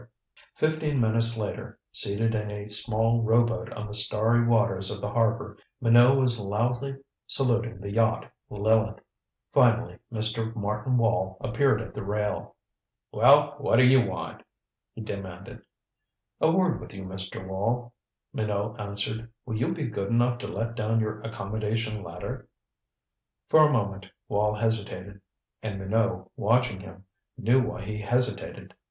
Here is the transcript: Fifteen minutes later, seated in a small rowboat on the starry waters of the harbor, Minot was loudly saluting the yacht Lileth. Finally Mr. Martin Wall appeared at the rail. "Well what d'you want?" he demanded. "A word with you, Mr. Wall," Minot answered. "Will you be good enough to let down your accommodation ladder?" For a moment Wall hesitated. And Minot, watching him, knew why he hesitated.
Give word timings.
Fifteen 0.55 0.99
minutes 0.99 1.37
later, 1.37 1.77
seated 1.91 2.33
in 2.33 2.49
a 2.49 2.67
small 2.71 3.21
rowboat 3.21 3.71
on 3.73 3.85
the 3.85 3.93
starry 3.93 4.43
waters 4.47 4.89
of 4.89 4.99
the 4.99 5.11
harbor, 5.11 5.59
Minot 5.79 6.17
was 6.19 6.39
loudly 6.39 6.95
saluting 7.27 7.79
the 7.79 7.91
yacht 7.91 8.25
Lileth. 8.49 8.99
Finally 9.53 9.99
Mr. 10.11 10.55
Martin 10.55 10.97
Wall 10.97 11.37
appeared 11.39 11.83
at 11.83 11.93
the 11.93 12.01
rail. 12.01 12.55
"Well 13.11 13.53
what 13.59 13.75
d'you 13.75 14.01
want?" 14.03 14.41
he 14.95 15.01
demanded. 15.01 15.61
"A 16.39 16.51
word 16.51 16.81
with 16.81 16.95
you, 16.95 17.03
Mr. 17.03 17.47
Wall," 17.47 17.93
Minot 18.33 18.79
answered. 18.79 19.31
"Will 19.45 19.57
you 19.57 19.71
be 19.71 19.83
good 19.83 20.09
enough 20.11 20.39
to 20.39 20.47
let 20.47 20.73
down 20.73 20.99
your 20.99 21.21
accommodation 21.21 22.01
ladder?" 22.01 22.49
For 23.49 23.69
a 23.69 23.71
moment 23.71 24.07
Wall 24.27 24.55
hesitated. 24.55 25.21
And 25.61 25.77
Minot, 25.79 26.31
watching 26.35 26.79
him, 26.79 27.05
knew 27.37 27.61
why 27.61 27.85
he 27.85 27.99
hesitated. 27.99 28.73